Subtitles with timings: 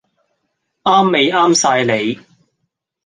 [0.81, 2.19] 啱味啱晒你